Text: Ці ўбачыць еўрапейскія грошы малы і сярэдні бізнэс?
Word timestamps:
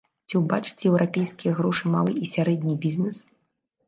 Ці 0.29 0.39
ўбачыць 0.43 0.85
еўрапейскія 0.91 1.53
грошы 1.59 1.91
малы 1.97 2.15
і 2.23 2.29
сярэдні 2.31 2.73
бізнэс? 2.87 3.21